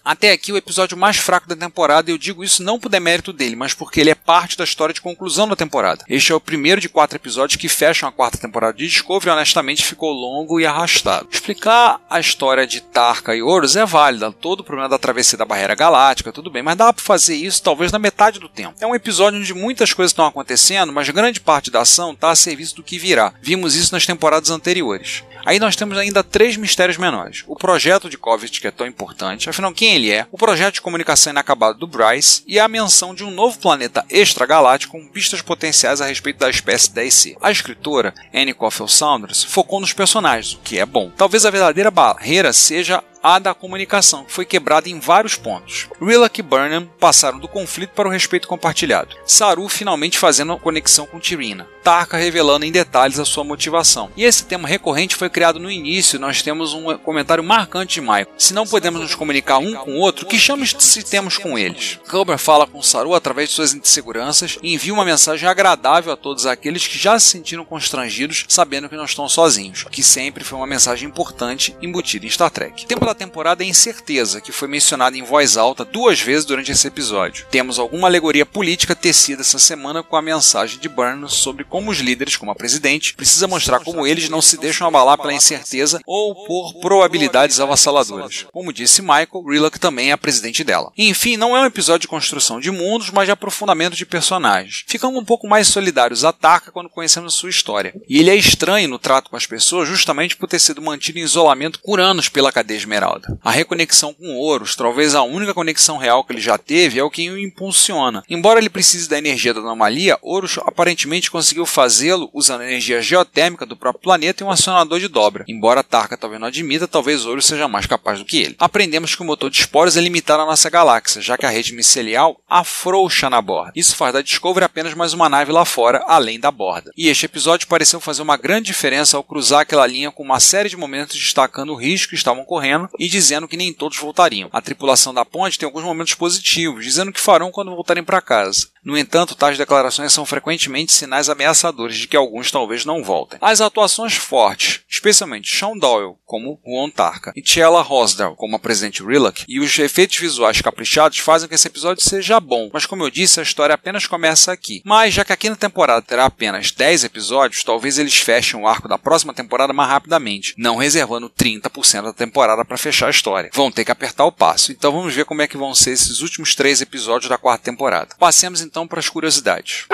Até 0.03 0.31
aqui 0.31 0.51
o 0.51 0.57
episódio 0.57 0.97
mais 0.97 1.17
fraco 1.17 1.47
da 1.47 1.55
temporada, 1.55 2.09
e 2.09 2.13
eu 2.13 2.17
digo 2.17 2.44
isso 2.44 2.63
não 2.63 2.79
por 2.79 2.89
demérito 2.89 3.31
dele, 3.31 3.55
mas 3.55 3.73
porque 3.73 4.01
ele 4.01 4.09
é 4.09 4.15
parte 4.15 4.57
da 4.57 4.63
história 4.63 4.94
de 4.94 5.01
conclusão 5.01 5.47
da 5.47 5.55
temporada. 5.55 6.03
Este 6.09 6.31
é 6.31 6.35
o 6.35 6.41
primeiro 6.41 6.81
de 6.81 6.89
quatro 6.89 7.15
episódios 7.15 7.55
que 7.55 7.69
fecham 7.69 8.09
a 8.09 8.11
quarta 8.11 8.39
temporada 8.39 8.75
de 8.75 8.88
Discovery 8.88 9.29
e 9.29 9.33
honestamente 9.33 9.85
ficou 9.85 10.11
longo 10.11 10.59
e 10.59 10.65
arrastado. 10.65 10.86
Explicar 11.29 11.99
a 12.09 12.19
história 12.19 12.65
de 12.65 12.81
Tarka 12.81 13.35
e 13.35 13.41
Horus 13.41 13.75
é 13.75 13.85
válida, 13.85 14.31
todo 14.31 14.61
o 14.61 14.63
problema 14.63 14.89
da 14.89 14.97
travessia 14.97 15.37
da 15.37 15.45
barreira 15.45 15.75
galáctica, 15.75 16.31
tudo 16.31 16.49
bem, 16.49 16.63
mas 16.63 16.77
dá 16.77 16.91
para 16.91 17.03
fazer 17.03 17.35
isso 17.35 17.61
talvez 17.61 17.91
na 17.91 17.99
metade 17.99 18.39
do 18.39 18.49
tempo. 18.49 18.75
É 18.79 18.87
um 18.87 18.95
episódio 18.95 19.39
onde 19.39 19.53
muitas 19.53 19.93
coisas 19.93 20.11
estão 20.11 20.25
acontecendo, 20.25 20.93
mas 20.93 21.09
grande 21.09 21.39
parte 21.39 21.69
da 21.69 21.81
ação 21.81 22.13
está 22.13 22.31
a 22.31 22.35
serviço 22.35 22.75
do 22.75 22.83
que 22.83 22.97
virá. 22.97 23.33
Vimos 23.41 23.75
isso 23.75 23.93
nas 23.93 24.05
temporadas 24.05 24.49
anteriores. 24.49 25.23
Aí 25.45 25.59
nós 25.59 25.77
temos 25.77 25.97
ainda 25.97 26.23
três 26.23 26.57
mistérios 26.57 26.97
menores. 26.97 27.43
O 27.47 27.55
projeto 27.55 28.09
de 28.09 28.17
Covid, 28.17 28.59
que 28.59 28.67
é 28.67 28.71
tão 28.71 28.85
importante, 28.85 29.49
afinal, 29.49 29.71
quem 29.71 29.95
ele 29.95 30.11
é, 30.11 30.27
o 30.31 30.37
projeto 30.37 30.75
de 30.75 30.81
comunicação 30.81 31.31
inacabado 31.31 31.79
do 31.79 31.87
Bryce 31.87 32.43
e 32.45 32.59
a 32.59 32.67
menção 32.67 33.15
de 33.15 33.23
um 33.23 33.31
novo 33.31 33.57
planeta 33.57 34.03
extragaláctico 34.09 34.97
com 34.97 35.07
pistas 35.07 35.41
potenciais 35.41 36.01
a 36.01 36.05
respeito 36.05 36.39
da 36.39 36.49
espécie 36.49 36.91
10C. 36.91 37.37
A 37.41 37.49
escritora, 37.49 38.13
Annie 38.33 38.53
Cauffield 38.53 38.91
Saunders, 38.91 39.43
focou 39.43 39.79
nos 39.79 39.93
personagens, 39.93 40.53
o 40.53 40.59
que 40.59 40.76
é 40.79 40.85
bom. 40.85 41.12
Talvez 41.15 41.45
a 41.45 41.50
verdadeira 41.50 41.91
barreira 41.91 42.53
seja 42.53 43.03
a 43.21 43.39
da 43.39 43.53
comunicação, 43.53 44.25
que 44.25 44.31
foi 44.31 44.45
quebrada 44.45 44.89
em 44.89 44.99
vários 44.99 45.35
pontos. 45.35 45.87
Rillock 46.01 46.39
e 46.39 46.43
Burnham 46.43 46.89
passaram 46.99 47.39
do 47.39 47.47
conflito 47.47 47.91
para 47.91 48.07
o 48.07 48.11
respeito 48.11 48.47
compartilhado. 48.47 49.15
Saru 49.25 49.67
finalmente 49.69 50.17
fazendo 50.17 50.53
a 50.53 50.59
conexão 50.59 51.05
com 51.05 51.19
Tirina. 51.19 51.67
Tarka 51.83 52.17
revelando 52.17 52.65
em 52.65 52.71
detalhes 52.71 53.19
a 53.19 53.25
sua 53.25 53.43
motivação. 53.43 54.11
E 54.17 54.23
esse 54.23 54.45
tema 54.45 54.67
recorrente 54.67 55.15
foi 55.15 55.29
criado 55.29 55.59
no 55.59 55.71
início, 55.71 56.19
nós 56.19 56.41
temos 56.41 56.73
um 56.73 56.97
comentário 56.97 57.43
marcante 57.43 57.95
de 57.95 58.01
Michael. 58.01 58.27
Se 58.37 58.53
não 58.53 58.67
podemos 58.67 59.01
nos 59.01 59.15
comunicar 59.15 59.57
um 59.57 59.73
com 59.75 59.91
o 59.91 59.99
outro, 59.99 60.25
que 60.25 60.37
chamos 60.37 60.75
se 60.77 61.03
temos 61.03 61.37
com 61.37 61.57
eles? 61.57 61.99
Culber 62.09 62.37
fala 62.37 62.67
com 62.67 62.81
Saru 62.81 63.13
através 63.15 63.49
de 63.49 63.55
suas 63.55 63.73
inseguranças 63.73 64.57
e 64.61 64.73
envia 64.73 64.93
uma 64.93 65.05
mensagem 65.05 65.47
agradável 65.47 66.11
a 66.11 66.17
todos 66.17 66.45
aqueles 66.45 66.85
que 66.85 66.97
já 66.97 67.17
se 67.19 67.27
sentiram 67.27 67.63
constrangidos 67.63 68.45
sabendo 68.49 68.89
que 68.89 68.95
não 68.95 69.05
estão 69.05 69.27
sozinhos, 69.29 69.85
que 69.89 70.03
sempre 70.03 70.43
foi 70.43 70.57
uma 70.57 70.67
mensagem 70.67 71.07
importante 71.07 71.75
embutida 71.81 72.25
em 72.25 72.29
Star 72.29 72.51
Trek. 72.51 72.85
Tempo 72.85 73.05
da 73.05 73.15
temporada 73.17 73.63
é 73.63 73.67
incerteza, 73.67 74.39
que 74.39 74.51
foi 74.51 74.67
mencionada 74.67 75.17
em 75.17 75.23
voz 75.23 75.57
alta 75.57 75.83
duas 75.83 76.21
vezes 76.21 76.45
durante 76.45 76.71
esse 76.71 76.87
episódio. 76.87 77.45
Temos 77.49 77.79
alguma 77.79 78.07
alegoria 78.07 78.45
política 78.45 78.95
tecida 78.95 79.41
essa 79.41 79.59
semana 79.59 80.03
com 80.03 80.15
a 80.15 80.21
mensagem 80.21 80.79
de 80.79 80.87
Burnham 80.87 81.27
sobre 81.27 81.63
como 81.63 81.91
os 81.91 81.97
líderes, 81.97 82.37
como 82.37 82.51
a 82.51 82.55
presidente, 82.55 83.13
precisa 83.13 83.47
mostrar 83.47 83.79
como 83.79 84.07
eles 84.07 84.29
não 84.29 84.41
se 84.41 84.57
deixam 84.57 84.87
abalar 84.87 85.17
pela 85.17 85.33
incerteza 85.33 85.99
ou 86.05 86.45
por 86.45 86.79
probabilidades 86.79 87.59
avassaladoras. 87.59 88.45
Como 88.53 88.71
disse 88.71 89.01
Michael, 89.01 89.45
Rillock 89.45 89.79
também 89.79 90.09
é 90.09 90.13
a 90.13 90.17
presidente 90.17 90.63
dela. 90.63 90.91
Enfim, 90.97 91.35
não 91.35 91.55
é 91.57 91.61
um 91.61 91.65
episódio 91.65 92.01
de 92.01 92.07
construção 92.07 92.59
de 92.59 92.71
mundos, 92.71 93.09
mas 93.09 93.25
de 93.25 93.31
aprofundamento 93.31 93.95
de 93.95 94.05
personagens. 94.05 94.83
Ficamos 94.87 95.19
um 95.19 95.25
pouco 95.25 95.47
mais 95.47 95.67
solidários 95.67 96.23
a 96.23 96.31
Taka 96.31 96.71
quando 96.71 96.89
conhecemos 96.89 97.33
sua 97.33 97.49
história. 97.49 97.93
E 98.07 98.19
ele 98.19 98.29
é 98.29 98.35
estranho 98.35 98.87
no 98.87 98.99
trato 98.99 99.29
com 99.29 99.35
as 99.35 99.45
pessoas 99.45 99.89
justamente 99.89 100.35
por 100.35 100.47
ter 100.47 100.59
sido 100.59 100.81
mantido 100.81 101.19
em 101.19 101.23
isolamento 101.23 101.79
por 101.83 101.99
anos 101.99 102.29
pela 102.29 102.51
cadeia 102.51 102.77
Esmeralda. 102.97 103.38
A 103.44 103.51
reconexão 103.51 104.13
com 104.13 104.38
Horus, 104.38 104.75
talvez 104.75 105.13
a 105.13 105.21
única 105.21 105.53
conexão 105.53 105.97
real 105.97 106.23
que 106.23 106.33
ele 106.33 106.42
já 106.42 106.57
teve, 106.57 106.99
é 106.99 107.04
o 107.04 107.09
que 107.09 107.30
o 107.30 107.37
impulsiona. 107.37 108.23
Embora 108.30 108.59
ele 108.59 108.69
precise 108.69 109.07
da 109.07 109.18
energia 109.18 109.54
da 109.54 109.59
anomalia, 109.59 110.18
Horus 110.21 110.57
aparentemente 110.59 111.30
conseguiu 111.30 111.66
fazê-lo 111.66 112.30
usando 112.33 112.61
a 112.61 112.66
energia 112.66 113.01
geotérmica 113.01 113.66
do 113.66 113.77
próprio 113.77 114.01
planeta 114.01 114.44
e 114.44 114.47
um 114.47 114.51
acionador 114.51 114.99
de 114.99 115.07
dobra. 115.07 115.45
Embora 115.47 115.83
Tarka 115.83 116.18
talvez 116.18 116.42
não 116.42 116.47
admita, 116.47 116.87
talvez 116.87 117.25
Horus 117.25 117.45
seja 117.45 117.68
mais 117.68 117.85
capaz 117.85 118.19
do 118.19 118.25
que 118.25 118.37
ele. 118.37 118.56
Aprendemos 118.59 119.16
que 119.16 119.21
o 119.21 119.25
motor 119.25 119.49
de 119.49 119.59
esporos 119.59 119.95
é 119.95 120.01
limitado 120.01 120.42
à 120.42 120.45
nossa 120.45 120.69
galáxia, 120.69 121.21
já 121.21 121.37
que 121.37 121.45
a 121.45 121.49
rede 121.49 121.73
micelial 121.73 122.42
afrouxa 122.49 123.30
na 123.30 123.42
borda. 123.42 123.73
Isso 123.75 123.95
faz 123.95 124.13
da 124.13 124.21
Discovery 124.21 124.66
apenas 124.66 124.94
mais 124.94 125.13
uma 125.13 125.30
nave 125.30 125.51
lá 125.51 125.66
fora, 125.66 126.04
além 126.07 126.39
da 126.39 126.51
borda. 126.51 126.92
E 126.97 127.07
este 127.09 127.25
episódio 127.25 127.68
pareceu 127.68 127.99
fazer 127.99 128.21
uma 128.21 128.37
grande 128.37 128.68
diferença 128.68 129.18
ao 129.18 129.23
cruzar 129.23 129.61
aquela 129.61 129.85
linha 129.85 130.11
com 130.11 130.23
uma 130.23 130.39
série 130.39 130.69
de 130.69 130.77
momentos 130.77 131.16
destacando 131.16 131.73
o 131.73 131.75
risco 131.75 132.09
que 132.09 132.16
estavam 132.16 132.44
correndo 132.44 132.86
e 132.97 133.07
dizendo 133.07 133.47
que 133.47 133.57
nem 133.57 133.73
todos 133.73 133.97
voltariam. 133.97 134.49
A 134.51 134.61
tripulação 134.61 135.13
da 135.13 135.25
ponte 135.25 135.57
tem 135.57 135.65
alguns 135.65 135.83
momentos 135.83 136.13
positivos, 136.13 136.83
dizendo 136.83 137.11
que 137.11 137.19
farão 137.19 137.51
quando 137.51 137.71
voltarem 137.71 138.03
para 138.03 138.21
casa. 138.21 138.67
No 138.87 138.97
entanto, 138.97 139.35
tais 139.35 139.57
declarações 139.57 140.13
são 140.13 140.25
frequentemente 140.25 140.94
sinais 140.94 141.27
ameaçadores 141.27 141.97
de 141.97 142.07
que 142.07 142.15
alguns 142.15 142.49
talvez 142.49 142.85
não 142.85 143.03
voltem. 143.03 143.37
As 143.41 143.59
atuações 143.59 144.15
fortes, 144.15 144.79
especialmente 144.89 145.53
Sean 145.53 145.77
Doyle 145.77 146.15
como 146.23 146.57
Juan 146.65 146.89
Tarka 146.89 147.33
e 147.35 147.45
Chella 147.45 147.81
Rosdell 147.81 148.35
como 148.37 148.56
a 148.56 148.59
presidente 148.59 149.03
Rillock, 149.03 149.44
e 149.45 149.59
os 149.59 149.77
efeitos 149.77 150.15
visuais 150.15 150.61
caprichados 150.61 151.17
fazem 151.17 151.49
que 151.49 151.56
esse 151.56 151.67
episódio 151.67 152.01
seja 152.01 152.39
bom, 152.39 152.69
mas 152.71 152.85
como 152.85 153.03
eu 153.03 153.09
disse, 153.09 153.41
a 153.41 153.44
história 153.44 153.75
apenas 153.75 154.06
começa 154.06 154.53
aqui. 154.53 154.81
Mas 154.85 155.13
já 155.13 155.25
que 155.25 155.33
aqui 155.33 155.49
na 155.49 155.57
temporada 155.57 156.01
terá 156.01 156.23
apenas 156.23 156.71
10 156.71 157.03
episódios, 157.03 157.65
talvez 157.65 157.99
eles 157.99 158.15
fechem 158.15 158.57
o 158.57 158.67
arco 158.67 158.87
da 158.87 158.97
próxima 158.97 159.33
temporada 159.33 159.73
mais 159.73 159.89
rapidamente, 159.89 160.53
não 160.57 160.77
reservando 160.77 161.29
30% 161.29 162.03
da 162.03 162.13
temporada 162.13 162.63
para 162.63 162.77
fechar 162.77 163.07
a 163.07 163.11
história. 163.11 163.49
Vão 163.53 163.69
ter 163.69 163.83
que 163.83 163.91
apertar 163.91 164.23
o 164.23 164.31
passo. 164.31 164.71
Então 164.71 164.94
vamos 164.94 165.13
ver 165.13 165.25
como 165.25 165.41
é 165.41 165.47
que 165.47 165.57
vão 165.57 165.75
ser 165.75 165.91
esses 165.91 166.21
últimos 166.21 166.56
três 166.56 166.79
episódios 166.79 167.29
da 167.29 167.37
quarta 167.37 167.65
temporada. 167.65 168.15
Passemos 168.17 168.61
então 168.61 168.76
para 168.85 168.99
as 168.99 169.07
curiosidades. 169.07 169.85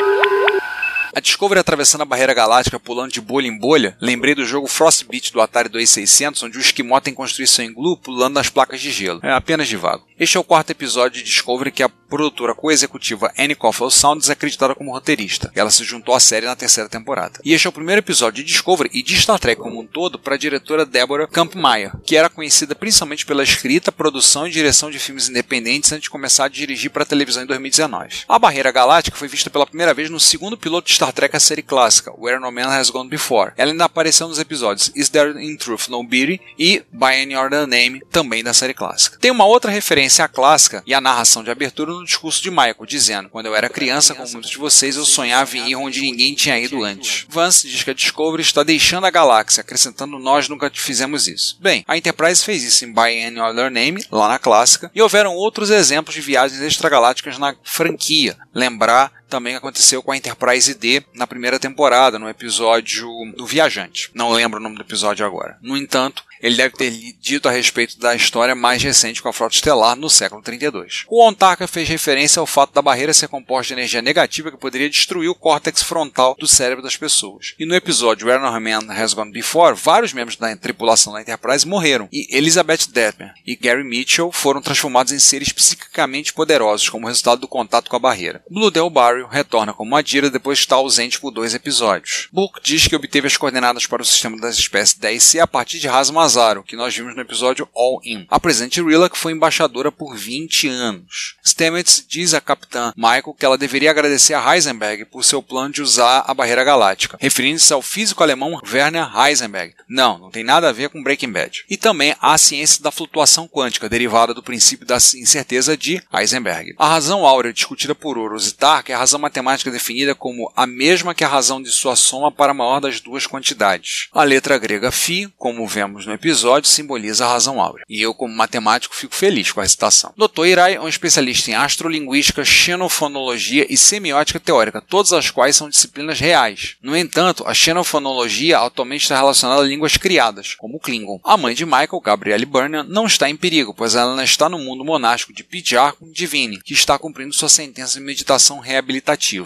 A 1.16 1.20
Discovery 1.20 1.60
atravessando 1.60 2.02
a 2.02 2.06
barreira 2.06 2.34
galáctica 2.34 2.80
pulando 2.80 3.12
de 3.12 3.22
bolha 3.22 3.48
em 3.48 3.56
bolha, 3.56 3.96
lembrei 4.02 4.34
do 4.34 4.44
jogo 4.44 4.66
Frostbite 4.66 5.32
do 5.32 5.42
Atari 5.42 5.70
2600, 5.70 6.42
onde 6.42 6.58
o 6.58 6.62
esquimó 6.62 7.00
tem 7.00 7.14
construção 7.14 7.64
em 7.64 7.72
glue 7.72 7.96
pulando 7.98 8.34
nas 8.34 8.50
placas 8.50 8.82
de 8.82 8.92
gelo. 8.92 9.20
É 9.22 9.32
apenas 9.32 9.68
de 9.68 9.78
vago. 9.78 10.04
Este 10.20 10.38
é 10.38 10.40
o 10.40 10.44
quarto 10.44 10.70
episódio 10.70 11.24
de 11.24 11.24
Discovery 11.24 11.72
que 11.72 11.82
a 11.82 11.90
produtora 11.90 12.54
co-executiva 12.54 13.34
Annie 13.36 13.56
Coffell 13.56 13.90
Sound 13.90 14.22
desacreditada 14.22 14.76
como 14.76 14.92
roteirista. 14.92 15.52
Ela 15.56 15.72
se 15.72 15.84
juntou 15.84 16.14
à 16.14 16.20
série 16.20 16.46
na 16.46 16.56
terceira 16.56 16.88
temporada. 16.88 17.40
E 17.44 17.54
este 17.54 17.66
é 17.66 17.70
o 17.70 17.74
primeiro 17.74 18.00
episódio 18.00 18.44
de 18.44 18.52
Discovery 18.52 18.92
e 18.94 19.02
de 19.02 19.20
Star 19.20 19.40
Trek 19.40 19.60
como 19.60 19.82
um 19.82 19.88
todo 19.88 20.20
para 20.20 20.36
a 20.36 20.38
diretora 20.38 20.86
Deborah 20.86 21.26
Kampmeier, 21.26 21.98
que 22.06 22.16
era 22.16 22.30
conhecida 22.30 22.76
principalmente 22.76 23.26
pela 23.26 23.42
escrita, 23.42 23.92
produção 23.92 24.48
e 24.48 24.52
direção 24.52 24.92
de 24.92 25.00
filmes 25.00 25.28
independentes 25.28 25.92
antes 25.92 26.04
de 26.04 26.10
começar 26.12 26.46
a 26.46 26.50
dirigir 26.50 26.92
para 26.92 27.02
a 27.02 27.08
televisão 27.08 27.42
em 27.42 27.48
2019. 27.48 28.26
A 28.30 28.38
Barreira 28.38 28.72
Galáctica 28.72 29.18
foi 29.18 29.28
vista 29.28 29.50
pela 29.50 29.66
primeira 29.66 29.96
vez 29.96 30.12
no 30.12 30.20
segundo 30.20 30.56
piloto 30.56 30.88
de 30.88 30.94
Star 30.94 31.12
Trek, 31.12 31.36
a 31.36 31.40
série 31.40 31.64
clássica, 31.64 32.14
Where 32.16 32.40
No 32.40 32.52
Man 32.52 32.68
Has 32.68 32.92
Gone 32.92 33.10
Before. 33.10 33.54
Ela 33.58 33.72
ainda 33.72 33.86
apareceu 33.86 34.28
nos 34.28 34.38
episódios 34.38 34.92
Is 34.94 35.10
There 35.10 35.44
In 35.44 35.58
Truth 35.58 35.88
No 35.88 36.04
Beauty 36.04 36.40
e 36.60 36.84
By 36.92 37.24
Any 37.24 37.36
Other 37.36 37.66
Name, 37.66 38.04
também 38.12 38.44
da 38.44 38.54
série 38.54 38.76
clássica. 38.76 39.18
Tem 39.20 39.32
uma 39.32 39.46
outra 39.46 39.72
referência 39.72 40.03
à 40.22 40.28
clássica 40.28 40.84
e 40.86 40.94
à 40.94 41.02
narração 41.02 41.44
de 41.44 41.52
abertura 41.52 41.92
no 41.92 42.06
discurso 42.06 42.42
de 42.42 42.50
Michael, 42.50 42.86
dizendo: 42.88 43.30
Quando 43.30 43.46
eu 43.48 43.56
era 43.56 43.70
criança, 43.70 44.14
como 44.14 44.30
muitos 44.30 44.52
de 44.52 44.58
vocês, 44.58 44.96
eu 44.96 45.06
sonhava 45.06 45.58
em 45.58 45.70
ir 45.70 45.76
onde 45.76 46.02
ninguém 46.02 46.34
tinha 46.34 46.60
ido 46.60 46.84
antes. 46.84 47.26
Vance 47.30 47.68
diz 47.68 47.84
que 47.84 47.92
a 47.92 47.94
Discovery 47.94 48.42
está 48.42 48.64
deixando 48.64 49.06
a 49.06 49.12
galáxia, 49.12 49.62
acrescentando: 49.62 50.20
Nós 50.20 50.48
nunca 50.50 50.72
fizemos 50.74 51.28
isso. 51.28 51.58
Bem, 51.60 51.84
a 51.88 51.98
Enterprise 51.98 52.44
fez 52.44 52.64
isso 52.64 52.86
em 52.86 52.94
By 52.94 53.24
Any 53.24 53.40
Other 53.40 53.72
Name, 53.72 54.06
lá 54.12 54.28
na 54.28 54.40
clássica, 54.40 54.92
e 54.94 55.02
houveram 55.02 55.34
outros 55.36 55.70
exemplos 55.70 56.16
de 56.16 56.22
viagens 56.22 56.62
extragalácticas 56.62 57.38
na 57.38 57.56
franquia. 57.64 58.38
Lembrar 58.54 59.12
também 59.34 59.56
aconteceu 59.56 60.04
com 60.04 60.12
a 60.12 60.18
Enterprise 60.18 60.76
D 60.76 61.02
na 61.12 61.26
primeira 61.26 61.58
temporada, 61.58 62.20
no 62.20 62.30
episódio 62.30 63.10
do 63.36 63.48
Viajante. 63.48 64.12
Não 64.14 64.32
lembro 64.32 64.60
o 64.60 64.62
nome 64.62 64.76
do 64.76 64.84
episódio 64.84 65.26
agora. 65.26 65.58
No 65.60 65.76
entanto, 65.76 66.24
ele 66.44 66.58
deve 66.58 66.76
ter 66.76 66.92
dito 67.22 67.48
a 67.48 67.52
respeito 67.52 67.98
da 67.98 68.14
história 68.14 68.54
mais 68.54 68.84
recente 68.84 69.22
com 69.22 69.30
a 69.30 69.34
frota 69.34 69.56
estelar 69.56 69.96
no 69.96 70.10
século 70.10 70.42
32. 70.42 71.06
O 71.08 71.26
Ontarka 71.26 71.66
fez 71.66 71.88
referência 71.88 72.42
ao 72.42 72.46
fato 72.46 72.74
da 72.74 72.82
barreira 72.82 73.14
ser 73.14 73.30
composta 73.30 73.74
de 73.74 73.80
energia 73.80 74.02
negativa 74.02 74.52
que 74.52 74.58
poderia 74.58 74.90
destruir 74.90 75.30
o 75.30 75.36
córtex 75.36 75.82
frontal 75.82 76.36
do 76.38 76.46
cérebro 76.46 76.84
das 76.84 76.98
pessoas. 76.98 77.56
E 77.58 77.66
no 77.66 77.74
episódio 77.74 78.28
Where 78.28 78.44
No 78.44 78.52
Man 78.60 78.94
Has 78.94 79.14
Gone 79.14 79.32
Before, 79.32 79.74
vários 79.74 80.12
membros 80.12 80.36
da 80.36 80.54
tripulação 80.58 81.14
da 81.14 81.22
Enterprise 81.22 81.66
morreram, 81.66 82.10
e 82.12 82.28
Elizabeth 82.36 82.90
Detmer 82.90 83.34
e 83.48 83.56
Gary 83.56 83.86
Mitchell 83.86 84.30
foram 84.30 84.62
transformados 84.62 85.14
em 85.14 85.20
seres 85.20 85.54
psiquicamente 85.54 86.34
poderosos 86.34 86.90
como 86.90 87.08
resultado 87.08 87.40
do 87.40 87.48
contato 87.48 87.90
com 87.90 87.96
a 87.96 88.00
barreira. 88.00 88.44
Blue 88.50 88.70
Del 88.70 88.90
Barrio 89.24 89.28
retorna 89.28 89.74
como 89.74 89.96
Adira 89.96 90.30
depois 90.30 90.58
de 90.58 90.64
estar 90.64 90.76
ausente 90.76 91.20
por 91.20 91.32
dois 91.32 91.54
episódios. 91.54 92.28
Book 92.32 92.60
diz 92.64 92.88
que 92.88 92.96
obteve 92.96 93.28
as 93.28 93.38
coordenadas 93.38 93.86
para 93.86 94.02
o 94.02 94.06
sistema 94.06 94.40
das 94.40 94.58
espécies 94.58 94.98
10C 95.00 95.40
a 95.40 95.48
partir 95.48 95.80
de 95.80 95.88
Razmazar 95.88 96.24
Lazaro, 96.24 96.64
que 96.64 96.76
nós 96.76 96.96
vimos 96.96 97.16
no 97.16 97.22
episódio 97.22 97.68
All 97.76 98.00
In. 98.04 98.26
A 98.30 98.40
presente 98.40 98.82
Rilla, 98.82 99.10
que 99.10 99.18
foi 99.18 99.34
embaixadora 99.34 99.92
por 99.92 100.16
20 100.16 100.68
anos. 100.68 101.36
Stamets 101.46 102.04
diz 102.08 102.34
a 102.34 102.42
capitã 102.42 102.94
Michael 102.96 103.36
que 103.38 103.46
ela 103.46 103.58
deveria 103.58 103.92
agradecer 103.92 104.34
a 104.34 104.56
Heisenberg 104.56 105.06
por 105.06 105.24
seu 105.24 105.44
plano 105.44 105.74
de 105.74 105.82
usar 105.82 106.24
a 106.26 106.34
barreira 106.34 106.64
galáctica, 106.64 107.18
referindo-se 107.20 107.74
ao 107.74 107.82
físico 107.82 108.24
alemão 108.24 108.60
Werner 108.72 109.10
Heisenberg. 109.16 109.76
Não, 109.88 110.18
não 110.18 110.32
tem 110.32 110.44
nada 110.44 110.70
a 110.70 110.72
ver 110.72 110.90
com 110.90 111.04
Breaking 111.04 111.32
Bad. 111.32 111.66
E 111.70 111.78
também 111.78 112.16
a 112.22 112.38
ciência 112.38 112.82
da 112.82 112.92
flutuação 112.92 113.48
quântica, 113.48 113.90
derivada 113.90 114.34
do 114.34 114.42
princípio 114.42 114.88
da 114.88 114.96
incerteza 114.96 115.78
de 115.78 116.02
Heisenberg. 116.14 116.74
A 116.80 116.88
razão 116.88 117.26
áurea 117.26 117.54
discutida 117.54 117.94
por 117.94 118.18
Oroz 118.18 118.48
e 118.48 118.54
Tark 118.54 118.90
é 118.90 118.94
a 118.94 118.98
razão 118.98 119.13
matemática 119.20 119.72
definida 119.72 120.16
como 120.16 120.52
a 120.56 120.66
mesma 120.66 121.14
que 121.14 121.24
a 121.24 121.28
razão 121.28 121.62
de 121.62 121.72
sua 121.72 121.96
soma 121.96 122.32
para 122.32 122.52
a 122.52 122.56
maior 122.56 122.80
das 122.80 123.00
duas 123.00 123.28
quantidades. 123.28 124.08
A 124.12 124.24
letra 124.24 124.58
grega 124.58 124.92
φ, 124.92 125.30
como 125.38 125.68
vemos 125.68 126.06
no 126.06 126.14
episódio, 126.14 126.70
simboliza 126.70 127.26
a 127.26 127.30
razão 127.30 127.62
áurea. 127.62 127.86
E 127.90 128.02
eu, 128.02 128.14
como 128.14 128.36
matemático, 128.36 128.96
fico 128.96 129.16
feliz 129.16 129.52
com 129.52 129.62
a 129.62 129.68
citação. 129.68 130.14
Dr. 130.18 130.46
Irai 130.46 130.76
é 130.76 130.82
um 130.82 130.88
especialista 130.88 131.52
em 131.52 131.56
astrolinguística, 131.56 132.46
xenofonologia 132.46 133.66
e 133.70 133.78
semiótica 133.78 134.40
teórica, 134.40 134.82
todas 134.82 135.14
as 135.14 135.30
quais 135.30 135.56
são 135.56 135.70
disciplinas 135.70 136.20
reais. 136.20 136.76
No 136.82 136.96
entanto, 136.96 137.44
a 137.48 137.54
xenofonologia 137.54 138.60
atualmente 138.60 139.04
está 139.04 139.16
relacionada 139.16 139.62
a 139.62 139.66
línguas 139.66 139.98
criadas, 139.98 140.56
como 140.56 140.78
o 140.78 140.80
Klingon. 140.80 141.20
A 141.24 141.38
mãe 141.38 141.56
de 141.56 141.66
Michael, 141.66 142.02
Gabrielle 142.04 142.46
Burnham, 142.46 142.84
não 142.84 143.06
está 143.06 143.30
em 143.30 143.36
perigo, 143.36 143.74
pois 143.74 143.96
ela 143.96 144.24
está 144.24 144.50
no 144.50 144.60
mundo 144.60 144.86
monástico 144.86 145.34
de 145.34 145.44
Pijarco 145.44 146.06
Divine, 146.12 146.62
que 146.62 146.74
está 146.74 146.98
cumprindo 146.98 147.34
sua 147.34 147.50
sentença 147.50 148.00
de 148.00 148.06
meditação 148.06 148.60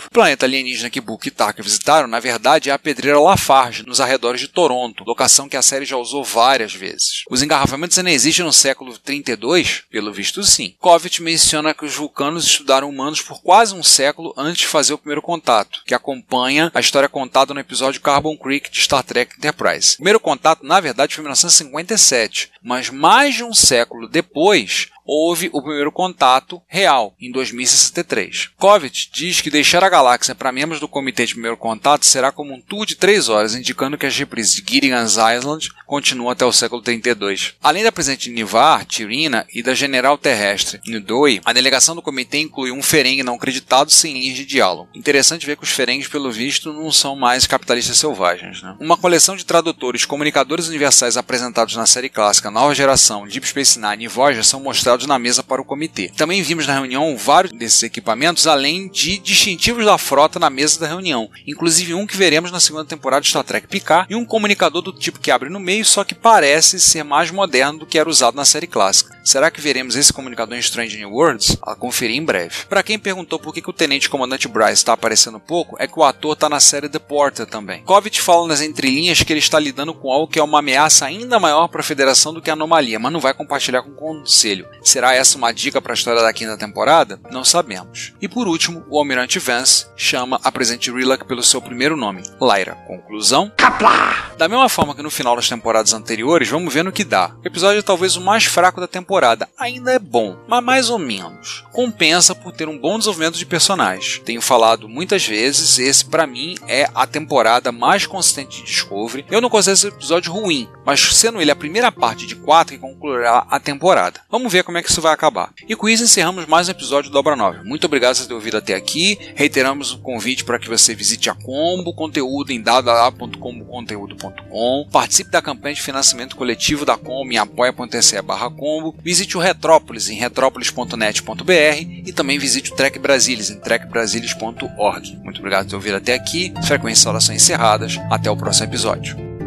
O 0.07 0.11
planeta 0.11 0.45
alienígena 0.45 0.89
que 0.89 1.01
Book 1.01 1.27
e 1.27 1.31
Tarka 1.31 1.63
visitaram, 1.63 2.07
na 2.07 2.19
verdade, 2.19 2.69
é 2.69 2.73
a 2.73 2.79
pedreira 2.79 3.19
Lafarge, 3.19 3.85
nos 3.85 4.01
arredores 4.01 4.41
de 4.41 4.47
Toronto, 4.47 5.03
locação 5.05 5.49
que 5.49 5.57
a 5.57 5.61
série 5.61 5.85
já 5.85 5.97
usou 5.97 6.23
várias 6.23 6.73
vezes. 6.73 7.23
Os 7.29 7.41
engarrafamentos 7.41 7.97
ainda 7.97 8.11
existem 8.11 8.45
no 8.45 8.53
século 8.53 8.97
32? 8.97 9.83
Pelo 9.89 10.13
visto, 10.13 10.43
sim. 10.43 10.75
Covet 10.79 11.21
menciona 11.21 11.73
que 11.73 11.85
os 11.85 11.95
vulcanos 11.95 12.45
estudaram 12.45 12.89
humanos 12.89 13.21
por 13.21 13.41
quase 13.41 13.73
um 13.73 13.83
século 13.83 14.33
antes 14.37 14.61
de 14.61 14.67
fazer 14.67 14.93
o 14.93 14.97
primeiro 14.97 15.21
contato, 15.21 15.81
que 15.85 15.93
acompanha 15.93 16.71
a 16.73 16.79
história 16.79 17.09
contada 17.09 17.53
no 17.53 17.59
episódio 17.59 18.01
Carbon 18.01 18.37
Creek 18.37 18.71
de 18.71 18.81
Star 18.81 19.03
Trek 19.03 19.35
Enterprise. 19.37 19.93
O 19.93 19.97
primeiro 19.97 20.19
contato, 20.19 20.65
na 20.65 20.79
verdade, 20.79 21.13
foi 21.13 21.21
em 21.21 21.25
1957, 21.25 22.51
mas 22.61 22.89
mais 22.89 23.35
de 23.35 23.43
um 23.43 23.53
século 23.53 24.07
depois, 24.07 24.89
houve 25.07 25.49
o 25.53 25.61
primeiro 25.61 25.91
contato 25.91 26.61
real, 26.67 27.15
em 27.19 27.31
2063. 27.31 28.49
Covet 28.57 29.09
diz 29.11 29.39
que 29.39 29.49
deixar 29.49 29.83
a 29.83 29.89
galáxia 29.89 30.35
para 30.35 30.51
membros 30.51 30.81
do 30.81 30.87
comitê 30.87 31.25
de 31.25 31.33
primeiro 31.33 31.57
contato 31.57 32.05
será 32.05 32.31
como 32.31 32.53
um 32.53 32.61
tour 32.61 32.85
de 32.85 32.95
três 32.95 33.29
horas, 33.29 33.55
indicando 33.55 33.97
que 33.97 34.05
as 34.05 34.17
reprises 34.17 34.53
de 34.55 34.63
Gilligan's 34.67 35.15
Island 35.15 35.69
continuam 35.85 36.29
até 36.29 36.45
o 36.45 36.51
século 36.51 36.81
32. 36.81 37.55
Além 37.63 37.83
da 37.83 37.91
presente 37.91 38.29
Nivar, 38.29 38.85
Tirina 38.85 39.47
e 39.53 39.63
da 39.63 39.73
general 39.73 40.17
terrestre 40.17 40.81
Nudoi, 40.85 41.41
a 41.45 41.53
delegação 41.53 41.95
do 41.95 42.01
comitê 42.01 42.39
inclui 42.39 42.71
um 42.71 42.83
ferengue 42.83 43.23
não 43.23 43.35
acreditado 43.35 43.89
sem 43.89 44.13
linhas 44.13 44.35
de 44.35 44.45
diálogo. 44.45 44.89
Interessante 44.93 45.45
ver 45.45 45.55
que 45.55 45.63
os 45.63 45.69
ferengues, 45.69 46.07
pelo 46.07 46.31
visto, 46.31 46.73
não 46.73 46.91
são 46.91 47.15
mais 47.15 47.47
capitalistas 47.47 47.97
selvagens. 47.97 48.61
Né? 48.61 48.75
Uma 48.79 48.97
coleção 48.97 49.35
de 49.35 49.45
tradutores 49.45 50.05
comunicadores 50.05 50.67
universais 50.67 51.15
apresentados 51.15 51.75
na 51.75 51.85
série 51.85 52.09
clássica 52.09 52.51
Nova 52.51 52.75
Geração, 52.75 53.27
Deep 53.27 53.47
Space 53.47 53.79
Nine 53.79 54.05
e 54.05 54.07
Voyager 54.07 54.43
são 54.43 54.59
mostrados 54.59 54.96
na 55.05 55.19
mesa 55.19 55.43
para 55.43 55.61
o 55.61 55.65
comitê. 55.65 56.11
Também 56.15 56.41
vimos 56.41 56.65
na 56.65 56.73
reunião 56.73 57.15
vários 57.17 57.53
desses 57.53 57.83
equipamentos, 57.83 58.47
além 58.47 58.87
de 58.87 59.17
distintivos 59.17 59.85
da 59.85 59.97
frota 59.97 60.39
na 60.39 60.49
mesa 60.49 60.79
da 60.79 60.87
reunião, 60.87 61.29
inclusive 61.45 61.93
um 61.93 62.07
que 62.07 62.17
veremos 62.17 62.51
na 62.51 62.59
segunda 62.59 62.85
temporada 62.85 63.21
de 63.21 63.29
Star 63.29 63.43
Trek 63.43 63.67
Picard 63.67 64.07
e 64.09 64.15
um 64.15 64.25
comunicador 64.25 64.81
do 64.81 64.93
tipo 64.93 65.19
que 65.19 65.31
abre 65.31 65.49
no 65.49 65.59
meio, 65.59 65.85
só 65.85 66.03
que 66.03 66.15
parece 66.15 66.79
ser 66.79 67.03
mais 67.03 67.29
moderno 67.29 67.79
do 67.79 67.85
que 67.85 67.99
era 67.99 68.09
usado 68.09 68.35
na 68.35 68.45
série 68.45 68.67
clássica. 68.67 69.17
Será 69.23 69.51
que 69.51 69.59
veremos 69.59 69.95
esse 69.95 70.13
comunicador 70.13 70.55
em 70.55 70.61
Strange 70.61 70.97
New 70.97 71.11
Worlds? 71.11 71.57
A 71.61 71.75
conferir 71.75 72.15
em 72.15 72.23
breve. 72.23 72.65
Para 72.69 72.81
quem 72.81 72.97
perguntou 72.97 73.37
por 73.37 73.53
que, 73.53 73.61
o 73.67 73.73
Tenente 73.73 74.09
Comandante 74.09 74.47
Bryce 74.47 74.73
está 74.73 74.93
aparecendo 74.93 75.39
pouco, 75.39 75.75
é 75.79 75.87
que 75.87 75.99
o 75.99 76.03
ator 76.03 76.33
está 76.33 76.47
na 76.47 76.59
série 76.61 76.87
The 76.87 76.99
Porter 76.99 77.45
também. 77.45 77.83
Kovic 77.83 78.21
fala 78.21 78.47
nas 78.47 78.61
entrelinhas 78.61 79.21
que 79.21 79.33
ele 79.33 79.39
está 79.39 79.59
lidando 79.59 79.93
com 79.93 80.11
algo 80.11 80.31
que 80.31 80.39
é 80.39 80.43
uma 80.43 80.59
ameaça 80.59 81.05
ainda 81.05 81.39
maior 81.39 81.67
para 81.67 81.81
a 81.81 81.83
Federação 81.83 82.33
do 82.33 82.41
que 82.41 82.49
a 82.49 82.53
anomalia, 82.53 82.99
mas 82.99 83.11
não 83.11 83.19
vai 83.19 83.33
compartilhar 83.33 83.81
com 83.81 83.89
o 83.89 83.95
Conselho. 83.95 84.67
Será 84.87 85.13
essa 85.13 85.37
uma 85.37 85.51
dica 85.51 85.81
para 85.81 85.91
a 85.91 85.95
história 85.95 86.21
da 86.21 86.31
quinta 86.31 86.55
temporada? 86.55 87.19
Não 87.29 87.43
sabemos. 87.43 88.13
E 88.21 88.27
por 88.29 88.47
último, 88.47 88.85
o 88.89 88.97
Almirante 88.97 89.37
Vance 89.37 89.85
chama 89.97 90.39
a 90.41 90.49
presente 90.49 90.89
Rilak 90.89 91.25
pelo 91.25 91.43
seu 91.43 91.61
primeiro 91.61 91.97
nome, 91.97 92.23
Lyra. 92.39 92.75
Conclusão? 92.87 93.51
Capla! 93.57 94.31
Da 94.37 94.47
mesma 94.47 94.69
forma 94.69 94.95
que 94.95 95.01
no 95.01 95.09
final 95.09 95.35
das 95.35 95.49
temporadas 95.49 95.93
anteriores, 95.93 96.47
vamos 96.47 96.73
ver 96.73 96.83
no 96.83 96.91
que 96.93 97.03
dá. 97.03 97.35
O 97.43 97.45
episódio 97.45 97.79
é 97.79 97.81
talvez 97.81 98.15
o 98.15 98.21
mais 98.21 98.45
fraco 98.45 98.79
da 98.79 98.87
temporada. 98.87 99.49
Ainda 99.57 99.91
é 99.91 99.99
bom, 99.99 100.37
mas 100.47 100.63
mais 100.63 100.89
ou 100.89 100.97
menos. 100.97 101.65
Compensa 101.73 102.33
por 102.33 102.53
ter 102.53 102.69
um 102.69 102.77
bom 102.77 102.97
desenvolvimento 102.97 103.37
de 103.37 103.45
personagens. 103.45 104.21
Tenho 104.23 104.41
falado 104.41 104.87
muitas 104.87 105.25
vezes, 105.25 105.79
esse 105.79 106.05
para 106.05 106.25
mim 106.25 106.55
é 106.65 106.87
a 106.95 107.05
temporada 107.05 107.73
mais 107.73 108.05
consistente 108.05 108.61
de 108.61 108.67
Discovery. 108.67 109.25
Eu 109.29 109.41
não 109.41 109.49
considero 109.49 109.73
esse 109.73 109.87
episódio 109.87 110.31
ruim, 110.31 110.69
mas 110.85 111.01
sendo 111.17 111.41
ele 111.41 111.51
a 111.51 111.55
primeira 111.55 111.91
parte 111.91 112.25
de 112.25 112.35
quatro 112.35 112.73
que 112.73 112.79
concluirá 112.79 113.45
a 113.49 113.59
temporada. 113.59 114.21
Vamos 114.29 114.53
ver 114.53 114.63
como 114.63 114.76
como 114.77 114.79
é 114.79 114.83
que 114.83 114.91
isso 114.91 115.01
vai 115.01 115.13
acabar. 115.13 115.51
E 115.67 115.75
com 115.75 115.89
isso 115.89 116.03
encerramos 116.03 116.45
mais 116.45 116.67
um 116.67 116.71
episódio 116.71 117.09
do 117.09 117.13
Dobra 117.13 117.35
9. 117.35 117.63
Muito 117.63 117.85
obrigado 117.85 118.15
por 118.17 118.27
ter 118.27 118.33
ouvido 118.33 118.57
até 118.57 118.75
aqui. 118.75 119.17
Reiteramos 119.35 119.93
o 119.93 119.97
convite 119.99 120.45
para 120.45 120.59
que 120.59 120.69
você 120.69 120.93
visite 120.93 121.27
a 121.29 121.33
Combo, 121.33 121.93
conteúdo 121.93 122.51
em 122.51 122.61
www.comboconteúdo.com. 122.61 124.87
Participe 124.91 125.31
da 125.31 125.41
campanha 125.41 125.73
de 125.75 125.81
financiamento 125.81 126.35
coletivo 126.35 126.85
da 126.85 126.95
Combo 126.95 127.31
em 127.31 127.37
apoia.se 127.37 128.17
Combo. 128.55 128.93
Visite 129.03 129.35
o 129.37 129.39
Retrópolis 129.39 130.09
em 130.09 130.15
retrópolis.net.br 130.15 132.03
e 132.05 132.13
também 132.13 132.37
visite 132.37 132.71
o 132.71 132.75
Trek 132.75 132.99
Brasilis 132.99 133.49
em 133.49 133.59
trekbrasilis.org. 133.59 135.17
Muito 135.23 135.39
obrigado 135.39 135.63
por 135.63 135.71
ter 135.71 135.75
ouvido 135.75 135.97
até 135.97 136.13
aqui. 136.13 136.53
Frequências 136.65 137.01
de 137.03 137.09
orações 137.09 137.41
encerradas. 137.41 137.97
Até 138.11 138.29
o 138.29 138.37
próximo 138.37 138.67
episódio. 138.67 139.46